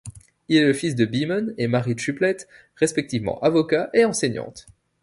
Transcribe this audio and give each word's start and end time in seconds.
Il 0.47 0.57
est 0.57 0.65
le 0.65 0.73
fils 0.73 0.95
de 0.95 1.05
Beamon 1.05 1.53
et 1.59 1.67
Mary 1.67 1.95
Triplett, 1.95 2.47
respectivement 2.75 3.39
avocat 3.41 3.91
et 3.93 4.03
enseignante. 4.03 4.65